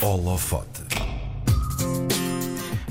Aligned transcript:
Holofote. 0.00 0.82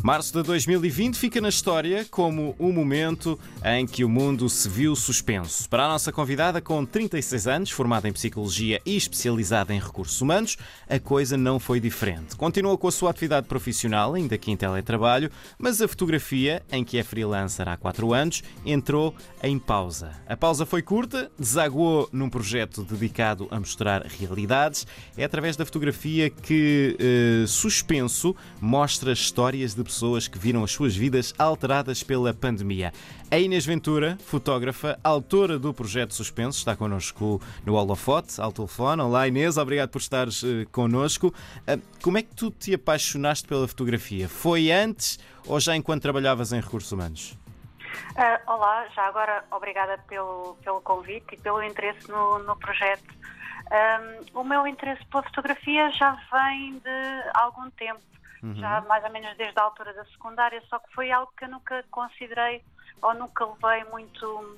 Março 0.04 0.32
de 0.32 0.44
2020 0.44 1.16
fica 1.16 1.42
na 1.42 1.50
história 1.50 2.06
como 2.10 2.56
o 2.60 2.72
momento 2.72 3.38
em 3.66 3.86
que 3.86 4.04
o 4.04 4.10
mundo 4.10 4.48
se 4.48 4.70
viu 4.70 4.96
suspenso. 4.96 5.68
Para 5.68 5.86
a 5.86 5.88
nossa 5.88 6.12
convidada, 6.12 6.62
com 6.62 6.86
36 6.86 7.48
anos, 7.48 7.72
formada 7.72 8.08
em 8.08 8.14
Psicologia 8.14 8.80
e 8.86 8.96
especializada 8.96 9.74
em 9.74 9.80
Recursos 9.80 10.22
Humanos, 10.22 10.56
a 10.88 11.00
coisa 11.00 11.36
não 11.36 11.60
foi 11.60 11.80
diferente. 11.80 12.36
Continua 12.36 12.78
com 12.78 12.88
a 12.88 12.92
sua 12.92 13.10
atividade 13.10 13.48
profissional, 13.48 14.14
ainda 14.14 14.38
que 14.38 14.52
em 14.52 14.56
teletrabalho, 14.56 15.32
mas 15.58 15.82
a 15.82 15.88
fotografia, 15.88 16.64
em 16.72 16.84
que 16.84 16.98
é 16.98 17.04
freelancer 17.04 17.68
há 17.68 17.76
4 17.76 18.14
anos, 18.14 18.44
entrou 18.66 19.16
em 19.42 19.58
pausa. 19.58 20.12
A 20.28 20.38
pausa 20.38 20.66
foi 20.66 20.82
curta, 20.82 21.32
desaguou 21.38 22.08
num 22.12 22.30
projeto 22.30 22.84
dedicado 22.84 23.48
a 23.50 23.60
mostrar 23.60 24.06
realidades. 24.06 24.86
É 25.18 25.24
através 25.24 25.58
da 25.58 25.66
fotografia 25.66 26.30
que 26.30 26.96
eh, 27.00 27.48
Suspenso 27.48 28.36
mostra 28.62 29.12
histórias 29.12 29.74
de 29.74 29.87
pessoas 29.88 30.28
que 30.28 30.38
viram 30.38 30.64
as 30.64 30.72
suas 30.72 30.96
vidas 30.96 31.34
alteradas 31.40 32.04
pela 32.04 32.34
pandemia. 32.34 32.92
A 33.32 33.38
Inês 33.38 33.66
Ventura, 33.66 34.18
fotógrafa, 34.26 35.00
autora 35.04 35.58
do 35.58 35.74
projeto 35.74 36.14
Suspenso, 36.14 36.60
está 36.60 36.76
connosco 36.76 37.42
no 37.66 37.74
Holofote, 37.74 38.40
ao 38.40 38.52
telefone. 38.52 39.02
Olá 39.02 39.28
Inês, 39.28 39.58
obrigado 39.58 39.90
por 39.90 40.00
estares 40.00 40.44
uh, 40.44 40.68
connosco. 40.72 41.28
Uh, 41.28 41.82
como 42.04 42.18
é 42.18 42.22
que 42.22 42.36
tu 42.36 42.52
te 42.52 42.74
apaixonaste 42.74 43.48
pela 43.48 43.68
fotografia? 43.68 44.30
Foi 44.30 44.72
antes 44.72 45.20
ou 45.46 45.60
já 45.60 45.76
enquanto 45.76 46.02
trabalhavas 46.02 46.52
em 46.52 46.60
recursos 46.60 46.92
humanos? 46.92 47.38
Uh, 48.12 48.52
olá, 48.52 48.88
já 48.96 49.08
agora 49.08 49.44
obrigada 49.52 49.98
pelo, 50.08 50.58
pelo 50.64 50.82
convite 50.82 51.34
e 51.34 51.38
pelo 51.38 51.64
interesse 51.64 52.10
no, 52.10 52.40
no 52.40 52.56
projeto. 52.58 53.16
Um, 53.70 54.40
o 54.40 54.44
meu 54.44 54.66
interesse 54.66 55.06
pela 55.08 55.24
fotografia 55.24 55.92
já 55.92 56.18
vem 56.32 56.80
de 56.80 57.30
algum 57.34 57.70
tempo 57.72 58.00
uhum. 58.44 58.56
já 58.56 58.82
mais 58.82 59.04
ou 59.04 59.12
menos 59.12 59.36
desde 59.38 59.60
a 59.60 59.64
altura 59.64 59.94
da 59.94 60.06
secundária, 60.06 60.62
só 60.70 60.80
que 60.80 60.94
foi 60.94 61.12
algo 61.12 61.32
que 61.38 61.46
eu 61.46 61.50
nunca 61.50 61.84
considerei 61.92 62.64
ou 63.02 63.14
nunca 63.14 63.46
levei 63.46 63.84
muito 63.92 64.58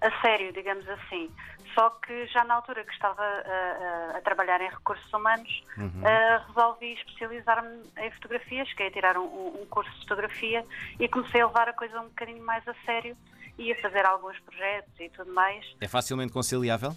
a 0.00 0.20
sério, 0.20 0.52
digamos 0.52 0.88
assim. 0.88 1.30
Só 1.74 1.90
que 1.90 2.26
já 2.28 2.44
na 2.44 2.54
altura 2.54 2.84
que 2.84 2.92
estava 2.92 3.22
a, 3.22 4.14
a, 4.14 4.18
a 4.18 4.20
trabalhar 4.20 4.60
em 4.60 4.68
recursos 4.68 5.12
humanos, 5.12 5.64
uhum. 5.76 5.86
uh, 5.86 6.46
resolvi 6.46 6.92
especializar-me 6.94 7.82
em 7.98 8.10
fotografias, 8.12 8.68
cheguei 8.68 8.88
a 8.88 8.90
tirar 8.90 9.18
um, 9.18 9.24
um, 9.24 9.66
curso 9.68 9.90
de 9.92 10.00
fotografia 10.00 10.64
e 11.00 11.08
comecei 11.08 11.40
a 11.40 11.46
levar 11.46 11.68
a 11.68 11.72
coisa 11.72 12.00
um 12.00 12.04
bocadinho 12.04 12.44
mais 12.44 12.66
a 12.68 12.74
sério 12.84 13.16
e 13.58 13.72
a 13.72 13.80
fazer 13.80 14.06
alguns 14.06 14.38
projetos 14.40 14.92
e 15.00 15.08
tudo 15.08 15.32
mais. 15.32 15.64
É 15.80 15.88
facilmente 15.88 16.32
conciliável? 16.32 16.96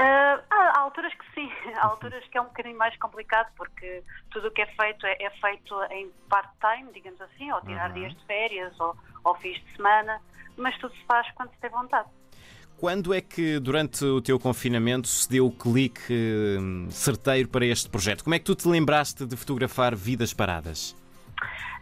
Uh, 0.00 0.40
há 0.48 0.78
alturas 0.78 1.12
que 1.12 1.34
sim, 1.34 1.52
há 1.76 1.86
alturas 1.86 2.24
que 2.28 2.38
é 2.38 2.40
um 2.40 2.46
bocadinho 2.46 2.78
mais 2.78 2.96
complicado 2.96 3.52
porque 3.54 4.02
tudo 4.30 4.48
o 4.48 4.50
que 4.50 4.62
é 4.62 4.66
feito 4.66 5.04
é, 5.04 5.16
é 5.20 5.30
feito 5.30 5.74
em 5.90 6.10
part-time, 6.26 6.90
digamos 6.94 7.20
assim, 7.20 7.52
ou 7.52 7.60
tirar 7.60 7.90
uhum. 7.90 7.96
dias 7.96 8.14
de 8.14 8.24
férias 8.24 8.80
ou, 8.80 8.96
ou 9.24 9.34
fins 9.34 9.62
de 9.62 9.76
semana, 9.76 10.18
mas 10.56 10.76
tudo 10.78 10.94
se 10.94 11.04
faz 11.04 11.30
quando 11.32 11.50
se 11.50 11.58
tem 11.58 11.68
vontade. 11.68 12.08
Quando 12.78 13.12
é 13.12 13.20
que, 13.20 13.58
durante 13.58 14.02
o 14.02 14.22
teu 14.22 14.40
confinamento, 14.40 15.06
se 15.06 15.28
deu 15.28 15.48
o 15.48 15.52
clique 15.52 16.58
hum, 16.58 16.88
certeiro 16.90 17.46
para 17.46 17.66
este 17.66 17.90
projeto? 17.90 18.24
Como 18.24 18.34
é 18.34 18.38
que 18.38 18.46
tu 18.46 18.54
te 18.54 18.66
lembraste 18.66 19.26
de 19.26 19.36
fotografar 19.36 19.94
vidas 19.94 20.32
paradas? 20.32 20.96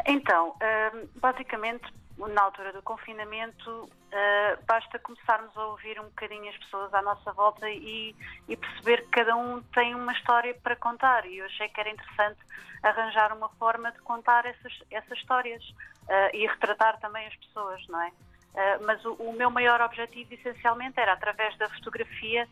Então, 0.05 0.57
hum, 0.61 1.07
basicamente, 1.21 1.85
na 2.27 2.43
altura 2.43 2.73
do 2.73 2.83
confinamento, 2.83 3.71
uh, 3.85 4.65
basta 4.67 4.99
começarmos 4.99 5.57
a 5.57 5.67
ouvir 5.67 6.01
um 6.01 6.05
bocadinho 6.05 6.49
as 6.49 6.57
pessoas 6.57 6.93
à 6.93 7.01
nossa 7.01 7.33
volta 7.33 7.69
e, 7.71 8.15
e, 8.49 8.57
perceber 8.57 9.03
que 9.03 9.11
cada 9.11 9.37
um 9.37 9.63
tem 9.75 9.95
uma 9.95 10.13
história 10.13 10.55
para 10.63 10.75
contar. 10.75 11.25
E 11.27 11.39
eu 11.39 11.47
achei 11.47 11.69
que 11.69 11.81
era 11.81 11.91
interessante 11.91 12.41
arranjar 12.83 13.37
uma 13.37 13.49
forma 13.51 13.93
de 13.93 14.01
contar 14.01 14.45
essas, 14.47 14.73
essas 14.91 15.19
histórias 15.19 15.63
uh, 15.63 16.35
e 16.35 16.47
retratar 16.47 16.99
também 16.99 17.27
as 17.27 17.37
pessoas, 17.37 17.87
não 17.89 18.01
é? 18.03 18.09
Uh, 18.09 18.85
mas 18.85 19.05
o, 19.05 19.13
o, 19.15 19.33
meu 19.33 19.51
maior 19.51 19.81
objetivo, 19.81 20.35
essencialmente, 20.35 20.99
era, 20.99 21.13
através 21.13 21.57
da 21.59 21.69
fotografia, 21.69 22.49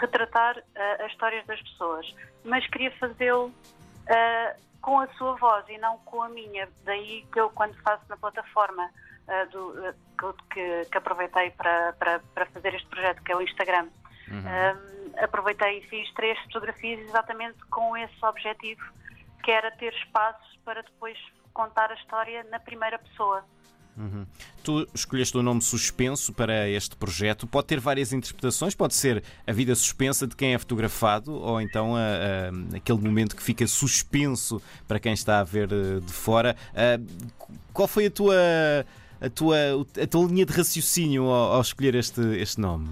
retratar 0.00 0.62
as 1.04 1.10
histórias 1.10 1.44
das 1.46 1.60
pessoas. 1.62 2.14
Mas 2.44 2.64
queria 2.68 2.92
fazê-lo 2.98 3.52
com 4.80 5.00
a 5.00 5.06
sua 5.14 5.34
voz 5.36 5.64
e 5.68 5.78
não 5.78 5.98
com 5.98 6.22
a 6.22 6.28
minha. 6.28 6.68
Daí 6.84 7.26
que 7.32 7.40
eu, 7.40 7.50
quando 7.50 7.74
faço 7.82 8.04
na 8.08 8.16
plataforma 8.16 8.90
do, 9.52 9.70
uh, 9.70 10.34
que, 10.50 10.84
que, 10.90 10.98
aproveitei 10.98 11.50
para, 11.50 11.92
para, 11.94 12.20
para, 12.34 12.46
fazer 12.46 12.74
este 12.74 12.88
projeto, 12.88 13.22
que 13.22 13.32
é 13.32 13.36
o 13.36 13.42
Instagram, 13.42 13.88
uhum. 14.30 14.40
uh, 14.40 15.24
aproveitei 15.24 15.78
e 15.78 15.82
fiz 15.88 16.12
três 16.14 16.38
fotografias 16.44 17.00
exatamente 17.00 17.58
com 17.70 17.96
esse 17.96 18.24
objetivo, 18.24 18.82
que 19.42 19.50
era 19.50 19.70
ter 19.72 19.92
espaço 19.94 20.58
para 20.64 20.82
depois 20.82 21.18
contar 21.52 21.90
a 21.90 21.94
história 21.94 22.44
na 22.50 22.58
primeira 22.58 22.98
pessoa. 22.98 23.44
Uhum. 23.98 24.24
Tu 24.62 24.88
escolheste 24.94 25.36
o 25.36 25.42
nome 25.42 25.60
suspenso 25.60 26.32
para 26.32 26.68
este 26.68 26.94
projeto. 26.94 27.48
Pode 27.48 27.66
ter 27.66 27.80
várias 27.80 28.12
interpretações. 28.12 28.74
Pode 28.74 28.94
ser 28.94 29.24
a 29.44 29.52
vida 29.52 29.74
suspensa 29.74 30.24
de 30.24 30.36
quem 30.36 30.54
é 30.54 30.58
fotografado, 30.58 31.34
ou 31.34 31.60
então 31.60 31.96
a, 31.96 32.00
a, 32.00 32.76
aquele 32.76 33.00
momento 33.00 33.34
que 33.34 33.42
fica 33.42 33.66
suspenso 33.66 34.62
para 34.86 35.00
quem 35.00 35.12
está 35.12 35.40
a 35.40 35.44
ver 35.44 35.68
eh, 35.72 35.98
de 36.00 36.12
fora. 36.12 36.56
Uh, 36.72 37.28
qual 37.72 37.88
foi 37.88 38.06
a 38.06 38.10
tua, 38.10 38.36
a 39.20 39.30
tua, 39.30 39.56
a 40.02 40.06
tua 40.06 40.26
linha 40.26 40.46
de 40.46 40.52
raciocínio 40.52 41.24
ao, 41.24 41.54
ao 41.54 41.60
escolher 41.60 41.94
este, 41.94 42.20
este 42.38 42.60
nome? 42.60 42.88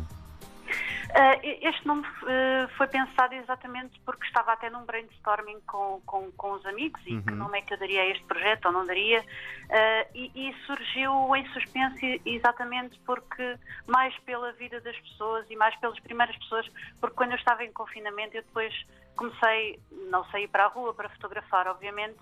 Uh, 1.16 1.40
este 1.62 1.86
nome 1.86 2.02
uh, 2.02 2.68
foi 2.76 2.86
pensado 2.88 3.34
exatamente 3.34 3.98
porque 4.04 4.26
estava 4.26 4.52
até 4.52 4.68
num 4.68 4.84
brainstorming 4.84 5.60
com, 5.66 6.02
com, 6.04 6.30
com 6.32 6.52
os 6.52 6.66
amigos 6.66 7.00
e 7.06 7.14
uhum. 7.14 7.22
que 7.22 7.32
nome 7.32 7.58
é 7.58 7.62
que 7.62 7.72
eu 7.72 7.78
daria 7.78 8.02
a 8.02 8.06
este 8.08 8.22
projeto 8.24 8.66
ou 8.66 8.72
não 8.72 8.84
daria. 8.84 9.20
Uh, 9.20 10.06
e, 10.14 10.30
e, 10.34 10.54
surgiu 10.66 11.34
em 11.34 11.46
suspense 11.54 12.20
exatamente 12.26 13.00
porque, 13.06 13.56
mais 13.86 14.14
pela 14.26 14.52
vida 14.52 14.78
das 14.82 14.98
pessoas 14.98 15.46
e 15.48 15.56
mais 15.56 15.74
pelas 15.76 15.98
primeiras 16.00 16.36
pessoas, 16.36 16.70
porque 17.00 17.16
quando 17.16 17.30
eu 17.30 17.38
estava 17.38 17.64
em 17.64 17.72
confinamento 17.72 18.36
eu 18.36 18.42
depois 18.42 18.74
comecei, 19.16 19.80
não 20.10 20.22
saí 20.26 20.46
para 20.46 20.64
a 20.64 20.68
rua 20.68 20.92
para 20.92 21.08
fotografar, 21.08 21.66
obviamente, 21.66 22.18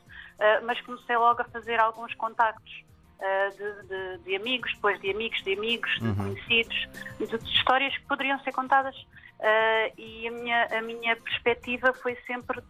mas 0.65 0.81
comecei 0.83 1.17
logo 1.17 1.43
a 1.43 1.45
fazer 1.47 1.81
alguns 1.81 2.15
contactos. 2.15 2.85
Eh, 3.21 3.51
de, 3.51 3.89
de, 3.89 4.19
de, 4.25 4.37
amigos, 4.37 4.71
depois 4.75 5.01
de 5.01 5.11
amigos 5.11 5.43
de 5.45 5.55
amigos, 5.55 5.91
de 5.99 6.09
uhum. 6.09 6.15
conhecidos, 6.15 6.89
de, 7.19 7.27
de, 7.27 7.51
histórias 7.57 7.97
que 7.97 8.05
poderiam 8.07 8.39
ser 8.41 8.53
contadas. 8.53 8.95
Uh, 9.41 9.93
e 9.99 10.29
a 10.29 10.31
minha, 10.31 10.69
a 10.79 10.83
minha 10.83 11.17
perspectiva 11.17 11.93
foi 11.95 12.17
sempre 12.27 12.61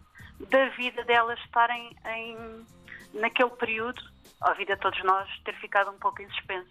da 0.49 0.69
vida 0.69 1.03
delas 1.03 1.39
estarem 1.45 1.95
em, 2.05 2.37
naquele 3.13 3.49
período, 3.51 4.01
a 4.41 4.53
vida 4.53 4.75
de 4.75 4.81
todos 4.81 5.01
nós, 5.03 5.27
ter 5.43 5.55
ficado 5.55 5.89
um 5.91 5.97
pouco 5.97 6.21
em 6.21 6.29
suspenso. 6.29 6.69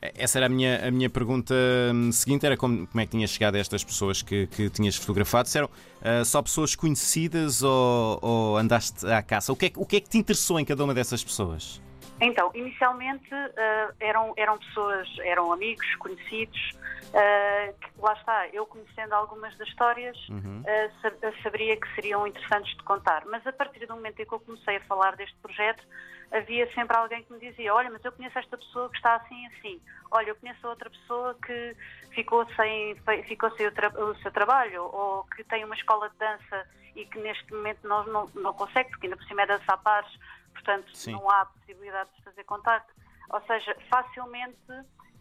Essa 0.00 0.38
era 0.38 0.46
a 0.46 0.48
minha, 0.48 0.88
a 0.88 0.90
minha 0.90 1.08
pergunta 1.08 1.54
hum, 1.94 2.10
seguinte: 2.12 2.44
era 2.44 2.56
como, 2.56 2.86
como 2.86 3.00
é 3.00 3.04
que 3.04 3.12
tinhas 3.12 3.30
chegado 3.30 3.54
a 3.54 3.58
estas 3.58 3.84
pessoas 3.84 4.20
que, 4.20 4.46
que 4.48 4.68
tinhas 4.68 4.96
fotografado? 4.96 5.48
Se 5.48 5.58
eram 5.58 5.68
uh, 5.68 6.24
só 6.24 6.42
pessoas 6.42 6.74
conhecidas 6.74 7.62
ou, 7.62 8.18
ou 8.20 8.56
andaste 8.56 9.06
à 9.06 9.22
caça? 9.22 9.52
O 9.52 9.56
que, 9.56 9.66
é, 9.66 9.72
o 9.76 9.86
que 9.86 9.96
é 9.96 10.00
que 10.00 10.08
te 10.08 10.18
interessou 10.18 10.58
em 10.58 10.64
cada 10.64 10.82
uma 10.82 10.92
dessas 10.92 11.22
pessoas? 11.22 11.80
Então, 12.22 12.52
inicialmente 12.54 13.34
uh, 13.34 13.94
eram, 13.98 14.32
eram 14.36 14.56
pessoas, 14.56 15.08
eram 15.24 15.52
amigos, 15.52 15.84
conhecidos, 15.96 16.70
uh, 17.08 17.74
que 17.80 17.90
lá 18.00 18.12
está, 18.12 18.48
eu 18.52 18.64
conhecendo 18.64 19.12
algumas 19.12 19.56
das 19.58 19.66
histórias, 19.66 20.16
uhum. 20.28 20.62
uh, 20.62 21.42
saberia 21.42 21.76
que 21.76 21.92
seriam 21.96 22.24
interessantes 22.24 22.76
de 22.76 22.82
contar. 22.84 23.24
Mas 23.26 23.44
a 23.44 23.52
partir 23.52 23.84
do 23.86 23.96
momento 23.96 24.20
em 24.20 24.24
que 24.24 24.32
eu 24.32 24.38
comecei 24.38 24.76
a 24.76 24.80
falar 24.82 25.16
deste 25.16 25.36
projeto, 25.42 25.84
havia 26.32 26.72
sempre 26.74 26.96
alguém 26.96 27.22
que 27.22 27.32
me 27.32 27.38
dizia: 27.38 27.74
Olha, 27.74 27.90
mas 27.90 28.04
eu 28.04 28.12
conheço 28.12 28.38
esta 28.38 28.56
pessoa 28.56 28.88
que 28.90 28.96
está 28.96 29.16
assim 29.16 29.46
assim. 29.46 29.80
Olha, 30.10 30.30
eu 30.30 30.36
conheço 30.36 30.66
outra 30.66 30.90
pessoa 30.90 31.36
que 31.44 31.76
ficou 32.10 32.46
sem, 32.54 32.96
ficou 33.24 33.50
sem 33.56 33.66
o, 33.66 33.70
o 34.10 34.16
seu 34.16 34.32
trabalho, 34.32 34.84
ou 34.84 35.24
que 35.24 35.44
tem 35.44 35.64
uma 35.64 35.74
escola 35.74 36.08
de 36.10 36.16
dança 36.16 36.66
e 36.94 37.06
que 37.06 37.18
neste 37.20 37.52
momento 37.52 37.86
não, 37.86 38.04
não, 38.06 38.26
não 38.34 38.52
consegue, 38.52 38.90
porque 38.90 39.06
ainda 39.06 39.16
por 39.16 39.26
cima 39.26 39.42
é 39.42 39.46
dança 39.46 39.72
a 39.72 39.76
pares 39.76 40.12
portanto 40.52 40.96
Sim. 40.96 41.12
não 41.12 41.28
há 41.30 41.46
possibilidade 41.46 42.10
de 42.16 42.22
fazer 42.22 42.44
contacto. 42.44 42.92
Ou 43.30 43.40
seja, 43.42 43.76
facilmente 43.90 44.56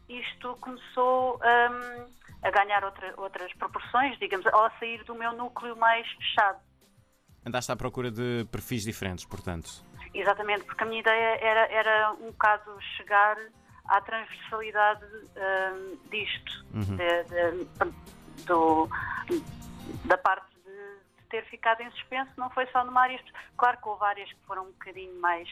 isto 0.08 0.56
começou 0.58 1.38
um, 1.38 2.06
a 2.44 2.52
ganhar 2.52 2.84
outra, 2.84 3.14
outras 3.18 3.54
proporções, 3.54 4.18
digamos, 4.20 4.46
ao 4.48 4.70
sair 4.78 5.04
do 5.06 5.16
meu 5.16 5.34
núcleo 5.34 5.76
mais 5.78 6.08
fechado. 6.14 6.60
Andaste 7.46 7.72
à 7.72 7.76
procura 7.76 8.12
de 8.12 8.46
perfis 8.52 8.84
diferentes, 8.84 9.26
portanto. 9.26 9.84
Exatamente, 10.14 10.64
porque 10.66 10.84
a 10.84 10.86
minha 10.86 11.00
ideia 11.00 11.38
era, 11.42 11.72
era 11.72 12.12
um 12.14 12.32
bocado 12.32 12.80
chegar 12.98 13.38
à 13.86 14.02
transversalidade 14.02 15.06
um, 15.06 16.10
disto, 16.10 16.66
uhum. 16.74 16.98
de, 16.98 17.24
de, 17.24 18.46
do, 18.46 18.90
da 20.06 20.18
parte 20.18 20.52
ter 21.32 21.46
ficado 21.46 21.82
em 21.82 21.90
suspenso 21.92 22.30
não 22.38 22.50
foi 22.52 22.68
só 22.68 22.84
numa 22.84 23.02
área. 23.02 23.20
Claro 23.58 23.78
que 23.82 23.88
houve 23.88 24.04
áreas 24.04 24.32
que 24.32 24.46
foram 24.46 24.64
um 24.64 24.72
bocadinho 24.72 25.20
mais 25.20 25.48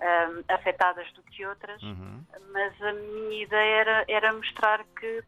um, 0.00 0.52
afetadas 0.52 1.10
do 1.12 1.22
que 1.22 1.46
outras, 1.46 1.80
uhum. 1.82 2.22
mas 2.52 2.82
a 2.82 2.92
minha 2.92 3.44
ideia 3.44 3.80
era, 3.80 4.04
era 4.08 4.32
mostrar 4.32 4.84
que, 4.98 5.22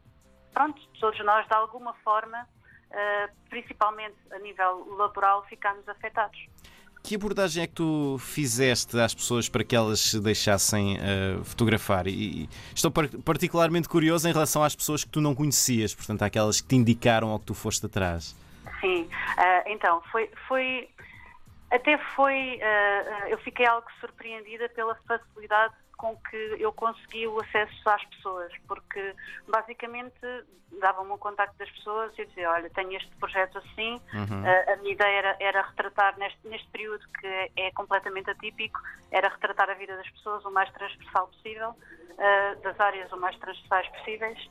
pronto, 0.52 0.82
todos 1.00 1.19
nós, 1.25 1.46
de 1.46 1.55
alguma 1.55 1.94
forma, 2.02 2.43
uh, 2.43 3.32
principalmente 3.49 4.17
a 4.32 4.38
nível 4.40 4.84
laboral, 4.96 5.44
ficámos 5.44 5.88
afetados. 5.88 6.38
Que 7.12 7.17
abordagem 7.17 7.62
é 7.62 7.67
que 7.67 7.75
tu 7.75 8.17
fizeste 8.19 8.99
às 8.99 9.14
pessoas 9.14 9.47
para 9.47 9.62
que 9.62 9.76
elas 9.76 10.00
se 10.00 10.19
deixassem 10.19 10.97
uh, 10.97 11.44
fotografar? 11.44 12.06
E, 12.06 12.49
estou 12.75 12.91
par 12.91 13.06
particularmente 13.23 13.87
curioso 13.87 14.26
em 14.26 14.32
relação 14.32 14.64
às 14.64 14.75
pessoas 14.75 15.05
que 15.05 15.11
tu 15.11 15.20
não 15.20 15.35
conhecias, 15.35 15.94
portanto, 15.94 16.23
aquelas 16.23 16.62
que 16.62 16.69
te 16.69 16.75
indicaram 16.75 17.29
ou 17.29 17.38
que 17.38 17.44
tu 17.44 17.53
foste 17.53 17.85
atrás. 17.85 18.35
Sim, 18.81 19.03
uh, 19.03 19.62
então, 19.67 20.00
foi, 20.11 20.31
foi. 20.49 20.88
Até 21.70 21.99
foi. 22.17 22.56
Uh, 22.56 23.29
eu 23.29 23.37
fiquei 23.41 23.67
algo 23.67 23.87
surpreendida 24.00 24.70
pela 24.70 24.94
facilidade 25.06 25.75
com 26.03 26.17
que 26.17 26.57
eu 26.59 26.73
consegui 26.73 27.29
o 27.29 27.39
acesso 27.39 27.89
às 27.89 28.05
pessoas, 28.07 28.53
porque 28.67 29.15
basicamente 29.47 30.19
dava-me 30.81 31.13
o 31.13 31.19
contacto 31.19 31.57
das 31.59 31.71
pessoas 31.71 32.13
e 32.19 32.27
dizia, 32.27 32.51
olha, 32.51 32.69
tenho 32.71 32.93
este 32.97 33.09
projeto 33.21 33.59
assim, 33.59 34.01
uhum. 34.13 34.43
a, 34.45 34.73
a, 34.73 34.77
minha 34.79 34.95
ideia 34.95 35.19
era, 35.19 35.37
era 35.39 35.63
retratar 35.63 36.19
neste, 36.19 36.45
neste 36.49 36.69
período 36.71 37.07
que 37.21 37.27
é, 37.29 37.51
é, 37.57 37.71
completamente 37.71 38.29
atípico, 38.31 38.81
era 39.13 39.29
retratar 39.29 39.71
a 39.71 39.75
vida 39.75 39.97
das 39.97 40.11
pessoas 40.11 40.45
o 40.45 40.51
mais 40.51 40.69
transversal 40.73 41.29
possível, 41.29 41.71
uh, 41.71 42.61
das 42.63 42.81
áreas 42.81 43.13
o 43.13 43.17
mais 43.17 43.39
transversais 43.39 43.89
possíveis, 43.91 44.51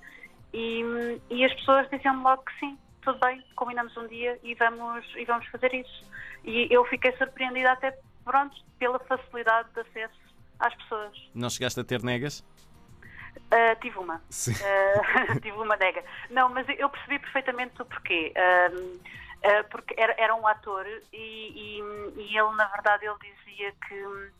e, 0.53 1.19
e 1.30 1.44
as 1.44 1.53
pessoas 1.56 1.89
diziam-me 1.89 2.24
logo 2.24 2.44
que 2.44 2.59
sim, 2.62 2.77
tudo 3.01 3.19
bem, 3.19 3.44
combinamos 3.57 3.98
um 3.98 4.07
dia 4.07 4.39
e 4.42 4.56
vamos, 4.56 5.06
e 5.18 5.25
vamos 5.25 5.45
fazer 5.48 5.74
isso. 5.74 6.09
E 6.45 6.69
eu 6.71 6.86
fiquei 6.86 7.12
surpreendida 7.18 7.74
até, 7.74 7.98
pronto, 8.24 8.56
pela 8.80 9.00
facilidade 9.00 9.68
de 9.74 9.81
acesso 9.81 10.20
às 10.61 10.73
pessoas. 10.75 11.29
Não 11.33 11.49
chegaste 11.49 11.79
a 11.79 11.83
ter 11.83 12.01
negas? 12.03 12.43
Uh, 13.35 13.79
tive 13.81 13.97
uma. 13.97 14.15
Uh, 14.15 15.39
tive 15.41 15.57
uma 15.57 15.75
nega. 15.75 16.03
Não, 16.29 16.49
mas 16.49 16.65
eu 16.69 16.89
percebi 16.89 17.19
perfeitamente 17.19 17.81
o 17.81 17.85
porquê. 17.85 18.33
Uh, 18.35 19.01
porque 19.69 19.95
era, 19.97 20.13
era, 20.19 20.35
um 20.35 20.45
ator 20.45 20.85
e, 21.11 21.17
e, 21.17 21.79
e, 22.15 22.37
ele, 22.37 22.55
na 22.55 22.67
verdade, 22.67 23.07
ele 23.07 23.15
dizia 23.19 23.73
que 23.87 24.31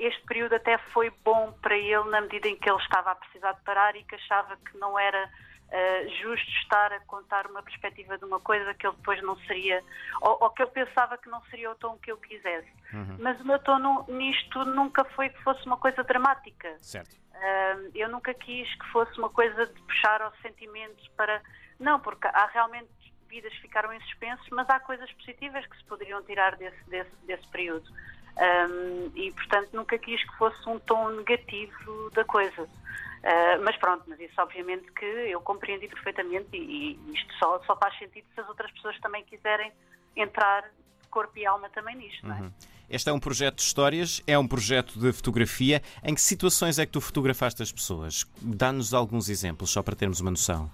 este 0.00 0.20
período 0.26 0.56
até 0.56 0.78
foi 0.92 1.12
bom 1.24 1.52
para 1.62 1.76
ele 1.76 2.10
na 2.10 2.20
medida 2.20 2.48
em 2.48 2.56
que 2.56 2.68
ele 2.68 2.78
estava 2.78 3.12
a 3.12 3.14
precisar 3.14 3.52
de 3.52 3.60
parar 3.60 3.94
e 3.94 4.02
que 4.02 4.16
achava 4.16 4.56
que 4.56 4.76
não 4.78 4.98
era 4.98 5.30
uh, 5.68 6.08
justo 6.22 6.48
estar 6.62 6.92
a 6.92 7.00
contar 7.00 7.46
uma 7.46 7.62
perspectiva 7.62 8.18
de 8.18 8.24
uma 8.24 8.40
coisa 8.40 8.72
que 8.74 8.86
ele 8.86 8.96
depois 8.96 9.22
não 9.22 9.36
seria, 9.40 9.82
ou, 10.20 10.38
ou 10.40 10.50
que 10.50 10.62
ele 10.62 10.70
pensava 10.70 11.18
que 11.18 11.28
não 11.28 11.42
seria 11.44 11.70
o 11.70 11.74
tom 11.74 11.98
que 11.98 12.10
eu 12.10 12.16
quisesse. 12.16 12.70
Uhum. 12.92 13.16
Mas 13.20 13.40
o 13.40 13.46
meu 13.46 13.58
tom 13.58 14.04
nisto 14.08 14.64
nunca 14.64 15.04
foi 15.04 15.28
que 15.28 15.42
fosse 15.42 15.64
uma 15.66 15.76
coisa 15.76 16.02
dramática. 16.04 16.76
Certo. 16.80 17.14
Uh, 17.14 17.90
eu 17.94 18.08
nunca 18.08 18.32
quis 18.32 18.72
que 18.74 18.86
fosse 18.86 19.18
uma 19.18 19.28
coisa 19.28 19.66
de 19.66 19.80
puxar 19.82 20.22
aos 20.22 20.38
sentimentos 20.40 21.06
para. 21.16 21.42
Não, 21.78 22.00
porque 22.00 22.26
há 22.28 22.46
realmente 22.46 22.88
vidas 23.28 23.52
que 23.54 23.62
ficaram 23.62 23.92
em 23.92 24.00
suspenso, 24.00 24.42
mas 24.52 24.68
há 24.70 24.80
coisas 24.80 25.10
positivas 25.12 25.66
que 25.66 25.76
se 25.76 25.84
poderiam 25.84 26.22
tirar 26.22 26.56
desse, 26.56 26.82
desse, 26.88 27.10
desse 27.26 27.46
período. 27.48 27.86
Um, 28.36 29.10
e, 29.14 29.32
portanto, 29.32 29.70
nunca 29.72 29.98
quis 29.98 30.22
que 30.22 30.36
fosse 30.36 30.68
um 30.68 30.78
tom 30.78 31.10
negativo 31.10 32.10
da 32.12 32.24
coisa. 32.24 32.68
Uh, 33.18 33.62
mas 33.64 33.76
pronto, 33.76 34.04
mas 34.06 34.20
isso 34.20 34.40
obviamente 34.40 34.90
que 34.92 35.04
eu 35.04 35.40
compreendi 35.40 35.88
perfeitamente 35.88 36.48
e, 36.52 36.92
e 36.94 37.12
isto 37.12 37.34
só, 37.38 37.60
só 37.64 37.76
faz 37.76 37.98
sentido 37.98 38.24
se 38.34 38.40
as 38.40 38.48
outras 38.48 38.70
pessoas 38.72 38.98
também 39.00 39.24
quiserem 39.24 39.72
entrar 40.14 40.70
corpo 41.10 41.36
e 41.38 41.46
alma 41.46 41.68
também 41.70 41.96
nisto, 41.96 42.22
uhum. 42.22 42.28
não 42.28 42.36
é? 42.36 42.40
Uhum. 42.42 42.52
Este 42.88 43.10
é 43.10 43.12
um 43.12 43.18
projeto 43.18 43.56
de 43.56 43.62
histórias, 43.62 44.22
é 44.26 44.38
um 44.38 44.46
projeto 44.46 44.98
de 45.00 45.12
fotografia. 45.12 45.82
Em 46.04 46.14
que 46.14 46.20
situações 46.20 46.78
é 46.78 46.86
que 46.86 46.92
tu 46.92 47.00
fotografaste 47.00 47.60
as 47.60 47.72
pessoas? 47.72 48.24
Dá-nos 48.40 48.94
alguns 48.94 49.28
exemplos, 49.28 49.70
só 49.70 49.82
para 49.82 49.96
termos 49.96 50.20
uma 50.20 50.30
noção. 50.30 50.70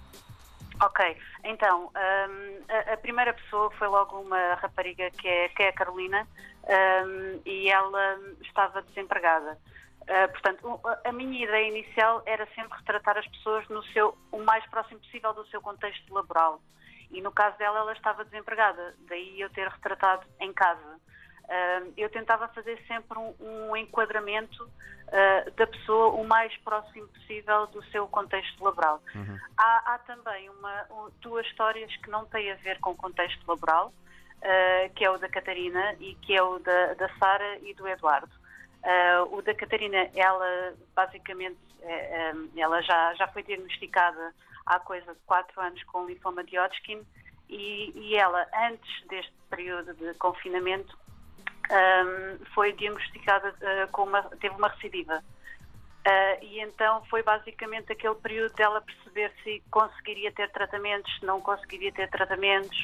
Ok, 0.79 1.17
então, 1.43 1.85
um, 1.85 2.63
a, 2.69 2.93
a, 2.93 2.97
primeira 2.97 3.33
pessoa 3.33 3.71
foi 3.71 3.87
logo 3.87 4.19
uma 4.19 4.55
rapariga 4.55 5.09
que 5.11 5.27
é, 5.27 5.49
que 5.49 5.63
é 5.63 5.69
a 5.69 5.73
Carolina 5.73 6.27
um, 6.67 7.41
e 7.45 7.69
ela 7.69 8.19
estava 8.41 8.81
desempregada. 8.81 9.57
Uh, 10.03 10.29
portanto, 10.31 10.81
a 11.05 11.11
minha 11.13 11.45
ideia 11.45 11.69
inicial 11.69 12.21
era 12.25 12.45
sempre 12.55 12.77
retratar 12.77 13.17
as 13.17 13.27
pessoas 13.27 13.67
no 13.69 13.81
seu, 13.85 14.17
o 14.31 14.39
mais 14.43 14.65
próximo 14.67 14.99
possível 14.99 15.33
do 15.33 15.45
seu 15.47 15.61
contexto 15.61 16.13
laboral. 16.13 16.61
E 17.09 17.21
no 17.21 17.31
caso 17.31 17.57
dela, 17.57 17.79
ela 17.79 17.93
estava 17.93 18.25
desempregada, 18.25 18.95
daí 19.07 19.39
eu 19.39 19.49
ter 19.51 19.67
retratado 19.67 20.25
em 20.41 20.51
casa. 20.51 20.99
Uh, 21.43 21.93
eu 21.95 22.09
tentava 22.09 22.47
fazer 22.49 22.81
sempre 22.87 23.17
um, 23.17 23.33
um 23.39 23.77
enquadramento 23.77 24.63
uh, 24.63 25.51
da 25.51 25.67
pessoa 25.67 26.09
o 26.09 26.25
mais 26.25 26.55
próximo 26.57 27.07
possível 27.07 27.67
do 27.67 27.83
seu 27.85 28.07
contexto 28.07 28.61
laboral. 28.61 29.01
Uhum. 29.15 29.39
Há, 29.57 29.93
há, 29.93 29.97
também 29.99 30.49
uma, 30.49 31.11
duas 31.21 31.45
histórias 31.47 31.95
que 31.97 32.09
não 32.09 32.25
têm 32.25 32.51
a 32.51 32.55
ver 32.55 32.79
com 32.79 32.91
o 32.91 32.95
contexto 32.95 33.45
laboral, 33.47 33.93
que 34.95 35.05
é 35.05 35.09
o 35.09 35.17
da 35.17 35.29
Catarina 35.29 35.95
e 36.01 36.15
que 36.15 36.35
é 36.35 36.43
o 36.43 36.59
da, 36.59 36.95
da 36.95 37.07
Sara 37.17 37.59
e 37.59 37.73
do 37.73 37.87
Eduardo. 37.87 38.42
Uh, 38.83 39.37
o 39.37 39.41
da 39.41 39.53
Catarina, 39.53 40.09
ela 40.13 40.73
basicamente 40.93 41.57
uh, 41.79 42.35
um, 42.35 42.49
ela 42.57 42.81
já, 42.81 43.13
já 43.13 43.27
foi 43.29 43.41
diagnosticada 43.41 44.33
há 44.65 44.77
coisa 44.77 45.13
de 45.13 45.19
4 45.25 45.61
anos 45.61 45.81
com 45.83 46.05
linfoma 46.05 46.43
de 46.43 46.59
Hodgkin 46.59 47.01
e, 47.47 47.93
e 47.95 48.15
ela, 48.17 48.45
antes 48.69 49.07
deste 49.07 49.31
período 49.49 49.93
de 49.93 50.13
confinamento, 50.15 50.97
um, 51.71 52.45
foi 52.53 52.73
diagnosticada 52.73 53.51
uh, 53.51 53.91
com 53.93 54.03
uma, 54.03 54.21
teve 54.41 54.53
uma 54.55 54.67
recidiva. 54.67 55.23
e 56.41 56.59
então 56.59 57.05
foi 57.05 57.23
basicamente 57.23 57.93
aquele 57.93 58.15
período 58.15 58.53
dela 58.53 58.81
perceber 58.81 59.31
se 59.43 59.63
conseguiria 59.71 60.33
ter 60.33 60.51
tratamentos, 60.51 61.09
se 61.19 61.25
não 61.25 61.39
conseguiria 61.39 61.93
ter 61.93 62.09
tratamentos, 62.09 62.77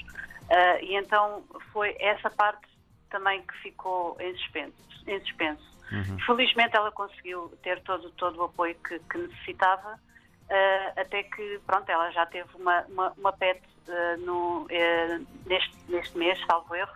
e 0.81 0.95
então 0.95 1.43
foi 1.73 1.93
essa 1.99 2.29
parte 2.29 2.65
também 3.09 3.41
que 3.41 3.53
ficou 3.57 4.15
em 4.21 4.33
suspenso. 4.37 4.77
Em 5.05 5.19
suspenso. 5.19 5.68
Uhum. 5.91 6.19
Felizmente 6.25 6.75
ela 6.75 6.91
conseguiu 6.91 7.49
ter 7.63 7.81
todo, 7.81 8.09
todo 8.11 8.39
o 8.39 8.43
apoio 8.43 8.75
que, 8.75 8.99
que 8.99 9.17
necessitava, 9.17 9.95
uh, 9.95 10.99
até 10.99 11.23
que, 11.23 11.59
pronto, 11.65 11.89
ela 11.89 12.11
já 12.11 12.25
teve 12.25 12.49
uma, 12.55 12.81
uma, 12.83 13.11
uma 13.17 13.33
PET 13.33 13.61
uh, 13.87 14.25
no, 14.25 14.65
uh, 14.65 15.27
neste, 15.45 15.75
neste 15.89 16.17
mês, 16.17 16.39
salvo 16.45 16.75
erro, 16.75 16.93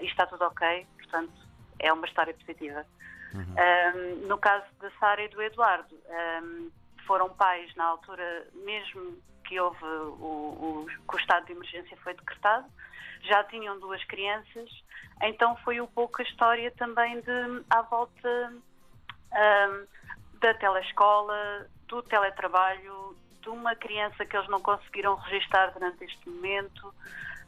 e 0.00 0.06
está 0.06 0.24
tudo 0.26 0.44
ok, 0.44 0.86
portanto 0.96 1.32
é 1.80 1.92
uma 1.92 2.06
história 2.06 2.32
positiva. 2.34 2.86
Uhum. 3.34 4.28
no 4.28 4.38
caso 4.38 4.64
da 4.80 4.90
Sara 4.92 5.22
e 5.22 5.28
do 5.28 5.42
Eduardo, 5.42 5.94
um, 6.42 6.70
foram 7.06 7.28
pais 7.30 7.74
na 7.74 7.84
altura 7.84 8.46
mesmo 8.54 9.18
que 9.46 9.58
houve 9.60 9.84
o, 9.84 10.84
o, 10.84 10.86
que 11.08 11.16
o 11.16 11.18
estado 11.18 11.46
de 11.46 11.52
emergência 11.52 11.96
foi 11.98 12.14
decretado, 12.14 12.66
já 13.22 13.42
tinham 13.44 13.78
duas 13.78 14.02
crianças, 14.04 14.70
então 15.22 15.56
foi 15.58 15.80
um 15.80 15.86
pouco 15.86 16.20
a 16.20 16.24
história 16.24 16.70
também 16.72 17.20
de 17.20 17.64
à 17.70 17.82
volta 17.82 18.52
um, 19.32 19.86
da 20.38 20.54
telescola, 20.54 21.66
do 21.88 22.02
teletrabalho, 22.02 23.16
de 23.40 23.48
uma 23.48 23.74
criança 23.74 24.24
que 24.24 24.36
eles 24.36 24.48
não 24.48 24.60
conseguiram 24.60 25.14
registar 25.14 25.72
durante 25.72 26.04
este 26.04 26.28
momento, 26.28 26.88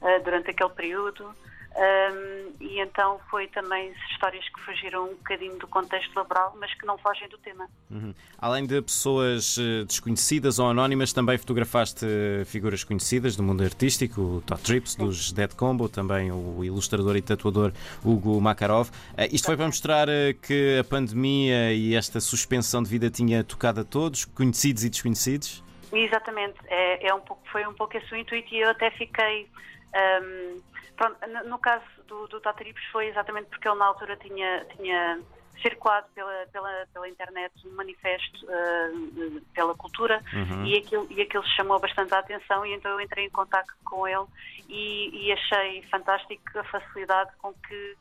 uh, 0.01 0.23
durante 0.23 0.51
aquele 0.51 0.71
período. 0.71 1.35
Um, 1.79 2.53
e 2.61 2.81
então 2.81 3.21
foi 3.31 3.47
também 3.47 3.95
histórias 4.11 4.45
que 4.49 4.61
fugiram 4.63 5.05
um 5.05 5.15
bocadinho 5.15 5.57
do 5.59 5.69
contexto 5.69 6.13
laboral, 6.17 6.57
mas 6.59 6.75
que 6.75 6.85
não 6.85 6.99
fogem 6.99 7.29
do 7.29 7.39
tema. 7.39 7.69
Uhum. 7.89 8.13
Além 8.37 8.67
de 8.67 8.83
pessoas 8.83 9.57
eh, 9.57 9.85
desconhecidas 9.85 10.59
ou 10.59 10.69
anónimas, 10.69 11.13
também 11.13 11.39
fotografaste 11.39 12.05
figuras 12.47 12.83
conhecidas 12.83 13.37
do 13.37 13.45
mundo 13.45 13.63
artístico, 13.63 14.21
o 14.21 14.41
Todd 14.41 14.61
Trips, 14.61 14.93
Sim. 14.93 15.05
dos 15.05 15.31
Dead 15.31 15.55
Combo, 15.55 15.89
também 15.89 16.33
o 16.33 16.65
ilustrador 16.65 17.15
e 17.17 17.23
tatuador 17.23 17.73
Hugo 18.05 18.41
Makarov. 18.41 18.89
Uh, 18.89 19.33
isto 19.33 19.47
foi 19.47 19.57
para 19.57 19.67
mostrar 19.67 20.09
que 20.43 20.79
a 20.81 20.85
pandemia 20.85 21.73
e 21.73 21.95
esta 21.95 22.19
suspensão 22.19 22.83
de 22.83 22.91
vida 22.91 23.09
tinha 23.09 23.45
tocado 23.45 23.83
a 23.83 23.85
todos, 23.85 24.25
conhecidos 24.25 24.83
e 24.83 24.91
desconhecidos? 24.91 25.63
Exatamente, 25.93 26.57
é, 26.67 27.07
é 27.07 27.15
um 27.15 27.21
pouco, 27.21 27.43
foi 27.53 27.65
um 27.67 27.73
pouco 27.73 27.97
esse 27.97 28.13
o 28.13 28.17
intuito 28.17 28.53
e 28.53 28.61
eu 28.63 28.71
até 28.71 28.91
fiquei. 28.91 29.49
Um, 29.95 30.61
Pronto, 30.99 31.17
no 31.47 31.59
caso 31.61 31.85
do, 32.09 32.27
do 32.27 32.41
Tataripos 32.41 32.85
foi 32.91 33.07
exatamente 33.07 33.49
porque 33.51 33.69
ele 33.69 33.79
na 33.79 33.87
altura 33.87 34.17
tinha, 34.17 34.65
tinha 34.77 35.21
circulado 35.63 36.09
pela, 36.13 36.45
pela, 36.53 36.87
pela 36.93 37.09
internet 37.09 37.53
um 37.65 37.77
manifesto 37.77 38.45
uh, 38.47 39.41
pela 39.55 39.77
cultura 39.77 40.21
uhum. 40.33 40.65
e, 40.67 40.77
aquilo, 40.77 41.07
e 41.09 41.23
aquilo 41.23 41.47
chamou 41.57 41.79
bastante 41.79 42.13
a 42.13 42.19
atenção 42.19 42.67
e 42.67 42.75
então 42.75 42.91
eu 42.91 43.01
entrei 43.01 43.27
em 43.27 43.31
contato 43.31 43.73
com 43.85 44.09
ele 44.09 44.27
e, 44.69 45.27
e 45.27 45.33
achei 45.33 45.83
fantástico 45.83 46.59
a 46.59 46.65
facilidade 46.65 47.31
com 47.39 47.55
que 47.55 47.97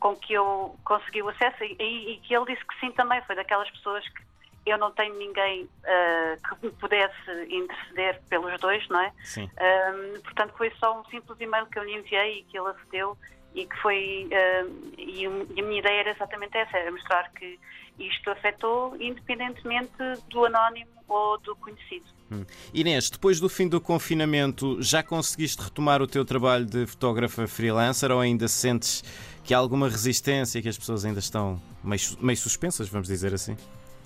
com 0.00 0.14
que 0.14 0.32
eu 0.32 0.76
consegui 0.84 1.22
o 1.22 1.28
acesso 1.28 1.64
e, 1.64 1.74
e, 1.80 2.20
que 2.20 2.34
ele 2.34 2.46
disse 2.46 2.64
que 2.64 2.78
sim 2.78 2.92
também, 2.92 3.20
foi 3.22 3.34
daquelas 3.34 3.68
pessoas 3.70 4.08
que 4.08 4.22
eu 4.70 4.78
não 4.78 4.90
tenho 4.92 5.14
ninguém 5.16 5.64
uh, 5.64 6.48
que 6.48 6.66
me 6.66 6.72
pudesse 6.72 7.30
interceder 7.48 8.20
pelos 8.28 8.58
dois, 8.60 8.86
não 8.88 9.00
é? 9.00 9.12
Sim. 9.24 9.44
Um, 9.44 10.20
portanto, 10.20 10.54
foi 10.56 10.70
só 10.78 11.00
um 11.00 11.04
simples 11.06 11.38
e-mail 11.40 11.66
que 11.66 11.78
eu 11.78 11.84
lhe 11.84 11.94
enviei 11.94 12.40
e 12.40 12.42
que 12.44 12.58
ele 12.58 12.68
acedeu 12.68 13.16
e 13.54 13.66
que 13.66 13.76
foi 13.80 14.28
uh, 14.30 14.94
e, 14.98 15.26
a 15.26 15.62
minha 15.62 15.80
ideia 15.80 16.00
era 16.00 16.10
exatamente 16.10 16.56
essa, 16.56 16.76
era 16.76 16.90
mostrar 16.90 17.30
que 17.32 17.58
isto 17.98 18.30
afetou 18.30 18.96
independentemente 19.00 19.90
do 20.28 20.44
anónimo 20.44 20.90
ou 21.08 21.38
do 21.38 21.56
conhecido. 21.56 22.06
Hum. 22.30 22.44
Inês, 22.74 23.08
depois 23.08 23.40
do 23.40 23.48
fim 23.48 23.66
do 23.66 23.80
confinamento, 23.80 24.80
já 24.82 25.02
conseguiste 25.02 25.62
retomar 25.62 26.02
o 26.02 26.06
teu 26.06 26.24
trabalho 26.24 26.66
de 26.66 26.86
fotógrafa 26.86 27.46
freelancer 27.48 28.12
ou 28.12 28.20
ainda 28.20 28.46
sentes 28.46 29.02
que 29.42 29.54
há 29.54 29.58
alguma 29.58 29.88
resistência, 29.88 30.60
que 30.60 30.68
as 30.68 30.76
pessoas 30.76 31.06
ainda 31.06 31.20
estão 31.20 31.60
meio, 31.82 32.00
meio 32.20 32.36
suspensas, 32.36 32.88
vamos 32.88 33.08
dizer 33.08 33.32
assim? 33.32 33.56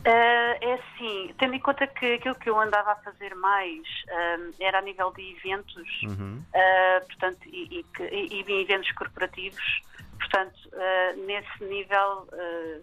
Uh, 0.03 0.59
é 0.61 0.73
assim, 0.73 1.33
tendo 1.39 1.55
em 1.55 1.61
conta 1.61 1.87
que 1.87 2.15
aquilo 2.15 2.35
que 2.35 2.51
eu 2.51 2.59
andava 2.59 2.91
a 2.91 2.97
fazer 2.97 3.37
mais 3.37 3.87
uh, 4.09 4.53
era 4.59 4.81
a 4.81 4.83
nível 4.83 5.13
de 5.13 5.37
eventos, 5.37 6.03
uhum. 6.03 6.43
uh, 6.49 7.07
portanto, 7.07 7.39
e, 7.47 7.87
e, 8.01 8.05
e, 8.11 8.45
e, 8.45 8.63
eventos 8.63 8.91
corporativos, 8.93 9.63
portanto, 10.19 10.59
nesse 11.27 11.65
nível 11.65 12.29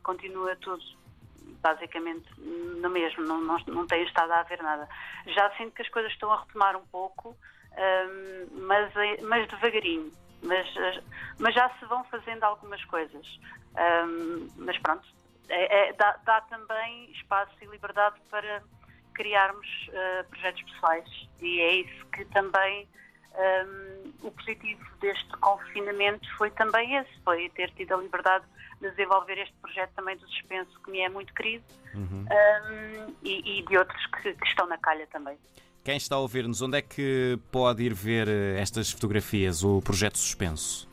continua 0.04 0.56
tudo 0.58 0.82
basicamente 1.62 2.26
no 2.38 2.90
mesmo, 2.90 3.24
não, 3.24 3.42
não, 3.42 3.58
não 3.68 3.88
tem 3.88 4.04
estado 4.04 4.32
a 4.32 4.40
haver 4.40 4.62
nada. 4.62 4.88
Já 5.28 5.50
sinto 5.58 5.74
que 5.74 5.82
as 5.82 5.90
coisas 5.90 6.12
estão 6.12 6.32
a 6.32 6.42
retomar 6.42 6.78
um 6.78 6.86
pouco, 6.86 7.36
mas, 8.52 8.94
mas 9.24 9.48
devagarinho. 9.48 10.12
Mas, 10.44 10.68
mas 11.38 11.56
já 11.56 11.70
se 11.80 11.86
vão 11.86 12.04
fazendo 12.06 12.44
algumas 12.44 12.84
coisas. 12.86 13.26
mas 14.58 14.78
pronto, 14.80 15.08
é, 15.50 15.90
é, 15.90 15.94
dá, 15.94 16.20
dá, 16.26 16.42
também 16.42 17.12
espaço 17.12 17.52
e 17.62 17.66
liberdade 17.66 18.16
para 18.30 18.62
criarmos 19.14 19.68
uh, 19.90 20.30
projetos 20.30 20.62
pessoais 20.64 21.30
e 21.42 21.60
é 21.60 21.74
isso 21.76 22.06
que 22.08 22.24
também 22.26 22.88
um, 23.36 24.28
o 24.28 24.32
positivo 24.32 24.84
deste 25.02 25.30
confinamento 25.38 26.28
foi 26.38 26.50
também 26.52 26.96
esse, 26.96 27.10
foi 27.24 27.50
ter 27.50 27.72
tido 27.72 27.94
a 27.94 27.98
liberdade 27.98 28.46
de 28.82 28.90
desenvolver 28.92 29.38
este 29.38 29.54
projeto 29.62 29.92
também 29.96 30.18
do 30.18 30.28
suspenso 30.30 30.80
que 30.84 30.92
me 30.92 31.00
é 31.00 31.10
muito 31.10 31.34
querido 31.34 31.64
uhum. 31.94 32.26
um, 32.26 33.16
e, 33.24 33.60
e, 33.60 33.66
de 33.66 33.78
outros 33.78 34.06
que, 34.08 34.34
que 34.34 34.48
estão 34.48 34.68
na 34.68 34.78
calha 34.78 35.06
também. 35.08 35.38
Quem 35.84 35.98
está 35.98 36.16
a 36.16 36.20
ouvir-nos, 36.20 36.62
onde 36.62 36.78
é 36.78 36.82
que 36.82 37.40
pode 37.52 37.84
ir 37.84 37.94
ver 37.94 38.28
eh, 38.28 38.60
estas 38.60 38.92
fotografias, 38.92 39.64
o 39.64 39.82
projeto 39.82 40.18
suspenso? 40.18 40.89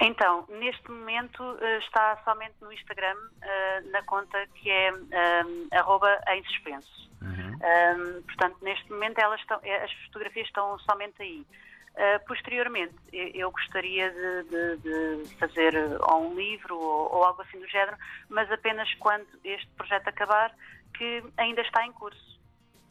Então, 0.00 0.44
neste 0.48 0.90
momento 0.90 1.42
uh, 1.42 1.78
está 1.78 2.20
somente 2.24 2.54
no 2.60 2.72
Instagram, 2.72 3.16
uh, 3.16 3.90
na 3.90 4.02
conta 4.02 4.46
que 4.54 4.70
é 4.70 4.92
um, 4.92 5.68
arroba 5.72 6.20
em 6.28 6.42
suspenso. 6.44 7.10
Uhum. 7.22 7.54
Um, 7.54 8.22
portanto, 8.22 8.56
neste 8.62 8.90
momento 8.90 9.18
elas 9.18 9.40
estão, 9.40 9.58
as 9.58 9.92
fotografias 10.06 10.46
estão 10.46 10.78
somente 10.80 11.22
aí. 11.22 11.46
Uh, 11.94 12.26
posteriormente, 12.26 12.94
eu 13.12 13.52
gostaria 13.52 14.10
de, 14.10 14.42
de, 14.50 15.22
de 15.22 15.34
fazer 15.36 15.74
ou 16.08 16.28
um 16.28 16.34
livro 16.34 16.76
ou, 16.76 17.14
ou, 17.14 17.24
algo 17.24 17.42
assim 17.42 17.60
do 17.60 17.68
género, 17.68 17.96
mas 18.28 18.50
apenas 18.50 18.92
quando 18.94 19.26
este 19.44 19.68
projeto 19.76 20.08
acabar, 20.08 20.52
que 20.98 21.22
ainda 21.36 21.62
está 21.62 21.86
em 21.86 21.92
curso. 21.92 22.33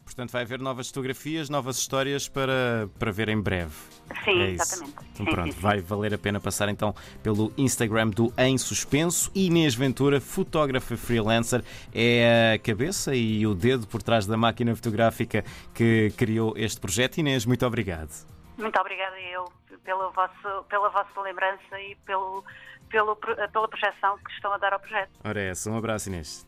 Portanto, 0.04 0.30
vai 0.30 0.42
haver 0.42 0.60
novas 0.60 0.88
fotografias, 0.88 1.48
novas 1.48 1.78
histórias 1.78 2.28
para, 2.28 2.88
para 2.98 3.10
ver 3.10 3.28
em 3.28 3.40
breve. 3.40 3.72
Sim, 4.24 4.40
é 4.42 4.50
exatamente. 4.50 4.96
Então, 5.12 5.26
pronto, 5.26 5.46
sim, 5.46 5.52
sim. 5.52 5.60
vai 5.60 5.80
valer 5.80 6.14
a 6.14 6.18
pena 6.18 6.38
passar 6.38 6.68
então 6.68 6.94
pelo 7.22 7.52
Instagram 7.56 8.10
do 8.10 8.32
Em 8.38 8.58
Suspenso. 8.58 9.30
Inês 9.34 9.74
Ventura, 9.74 10.20
fotógrafa 10.20 10.96
freelancer, 10.96 11.64
é 11.92 12.54
a 12.54 12.58
cabeça 12.58 13.14
e 13.14 13.46
o 13.46 13.54
dedo 13.54 13.86
por 13.86 14.02
trás 14.02 14.26
da 14.26 14.36
máquina 14.36 14.74
fotográfica 14.76 15.44
que 15.72 16.12
criou 16.16 16.52
este 16.56 16.80
projeto. 16.80 17.18
Inês, 17.18 17.46
muito 17.46 17.66
obrigado. 17.66 18.10
Muito 18.56 18.78
obrigada 18.78 19.18
eu 19.20 19.44
pela 19.84 20.10
vossa, 20.10 20.62
pela 20.68 20.88
vossa 20.90 21.20
lembrança 21.20 21.80
e 21.80 21.94
pelo, 22.06 22.44
pelo, 22.88 23.16
pela 23.16 23.68
projeção 23.68 24.18
que 24.18 24.32
estão 24.32 24.52
a 24.52 24.58
dar 24.58 24.72
ao 24.72 24.80
projeto. 24.80 25.10
Ora 25.24 25.40
é 25.40 25.50
essa, 25.50 25.70
um 25.70 25.76
abraço 25.76 26.08
Inês. 26.08 26.42